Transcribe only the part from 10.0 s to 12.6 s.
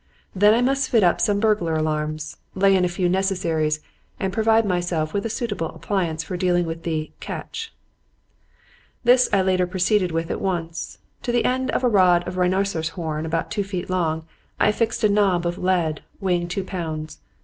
with at once. To the end of a rod of